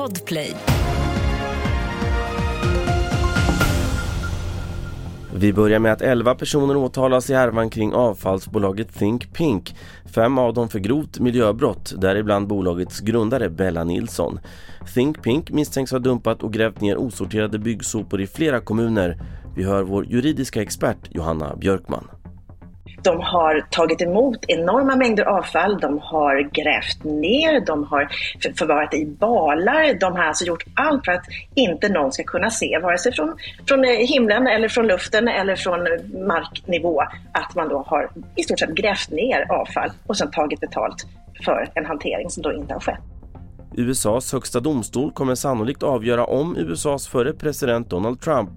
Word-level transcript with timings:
Podplay. 0.00 0.56
Vi 5.34 5.52
börjar 5.52 5.78
med 5.78 5.92
att 5.92 6.02
11 6.02 6.34
personer 6.34 6.76
åtalas 6.76 7.30
i 7.30 7.34
härvan 7.34 7.70
kring 7.70 7.92
avfallsbolaget 7.92 8.94
Think 8.94 9.32
Pink. 9.32 9.74
Fem 10.14 10.38
av 10.38 10.54
dem 10.54 10.68
för 10.68 10.78
grovt 10.78 11.18
miljöbrott, 11.18 11.92
däribland 11.96 12.46
bolagets 12.46 13.00
grundare 13.00 13.50
Bella 13.50 13.84
Nilsson. 13.84 14.40
Think 14.94 15.22
Pink 15.22 15.50
misstänks 15.50 15.92
ha 15.92 15.98
dumpat 15.98 16.42
och 16.42 16.52
grävt 16.52 16.80
ner 16.80 16.96
osorterade 16.96 17.58
byggsopor 17.58 18.20
i 18.20 18.26
flera 18.26 18.60
kommuner. 18.60 19.18
Vi 19.56 19.64
hör 19.64 19.82
vår 19.82 20.06
juridiska 20.06 20.62
expert 20.62 21.08
Johanna 21.10 21.56
Björkman. 21.56 22.19
De 23.02 23.20
har 23.20 23.66
tagit 23.70 24.02
emot 24.02 24.44
enorma 24.48 24.96
mängder 24.96 25.24
avfall, 25.24 25.80
de 25.80 25.98
har 25.98 26.42
grävt 26.42 27.04
ner, 27.04 27.66
de 27.66 27.84
har 27.84 28.08
förvarat 28.58 28.94
i 28.94 29.06
balar. 29.06 30.00
De 30.00 30.12
har 30.12 30.24
alltså 30.24 30.44
gjort 30.44 30.64
allt 30.74 31.04
för 31.04 31.12
att 31.12 31.24
inte 31.54 31.88
någon 31.88 32.12
ska 32.12 32.22
kunna 32.22 32.50
se, 32.50 32.78
vare 32.78 32.98
sig 32.98 33.12
från, 33.12 33.36
från 33.68 33.84
eh, 33.84 33.90
himlen 33.90 34.46
eller 34.46 34.68
från 34.68 34.86
luften 34.86 35.28
eller 35.28 35.56
från 35.56 35.80
marknivå, 36.26 37.02
att 37.32 37.54
man 37.54 37.68
då 37.68 37.84
har 37.86 38.10
i 38.36 38.42
stort 38.42 38.58
sett 38.58 38.74
grävt 38.74 39.10
ner 39.10 39.46
avfall 39.52 39.90
och 40.06 40.16
sen 40.16 40.30
tagit 40.30 40.60
betalt 40.60 41.06
för 41.44 41.70
en 41.74 41.86
hantering 41.86 42.30
som 42.30 42.42
då 42.42 42.52
inte 42.52 42.72
har 42.72 42.80
skett. 42.80 43.00
USAs 43.76 44.32
högsta 44.32 44.60
domstol 44.60 45.12
kommer 45.12 45.34
sannolikt 45.34 45.82
avgöra 45.82 46.24
om 46.24 46.56
USAs 46.56 47.08
förre 47.08 47.32
president 47.32 47.90
Donald 47.90 48.20
Trump 48.20 48.50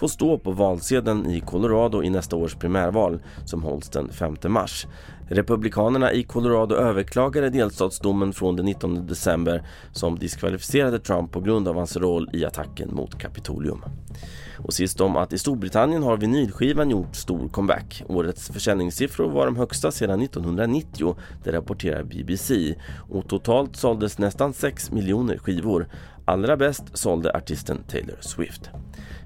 får 0.00 0.08
stå 0.08 0.38
på 0.38 0.50
valsedeln 0.50 1.30
i 1.30 1.40
Colorado 1.40 2.02
i 2.02 2.10
nästa 2.10 2.36
års 2.36 2.54
primärval 2.54 3.20
som 3.44 3.62
hålls 3.62 3.88
den 3.88 4.08
5 4.12 4.36
mars. 4.48 4.86
Republikanerna 5.28 6.12
i 6.12 6.22
Colorado 6.22 6.74
överklagade 6.74 7.50
delstatsdomen 7.50 8.32
från 8.32 8.56
den 8.56 8.66
19 8.66 9.06
december 9.06 9.62
som 9.92 10.18
diskvalificerade 10.18 10.98
Trump 10.98 11.32
på 11.32 11.40
grund 11.40 11.68
av 11.68 11.76
hans 11.76 11.96
roll 11.96 12.30
i 12.32 12.44
attacken 12.44 12.94
mot 12.94 13.18
Kapitolium. 13.18 13.84
Och 14.58 14.74
sist 14.74 15.00
om 15.00 15.16
att 15.16 15.32
i 15.32 15.38
Storbritannien 15.38 16.02
har 16.02 16.16
vinylskivan 16.16 16.90
gjort 16.90 17.16
stor 17.16 17.48
comeback. 17.48 18.02
Årets 18.08 18.48
försäljningssiffror 18.48 19.30
var 19.30 19.46
de 19.46 19.56
högsta 19.56 19.90
sedan 19.90 20.22
1990, 20.22 21.16
det 21.44 21.52
rapporterar 21.52 22.02
BBC. 22.02 22.74
Och 23.10 23.28
totalt 23.28 23.76
såldes 23.76 24.18
nästan 24.18 24.52
6 24.52 24.90
miljoner 24.90 25.38
skivor. 25.38 25.88
Allra 26.24 26.56
bäst 26.56 26.84
sålde 26.98 27.32
artisten 27.32 27.78
Taylor 27.88 28.16
Swift. 28.20 28.70